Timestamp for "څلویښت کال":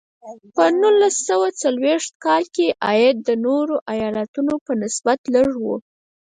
1.61-2.43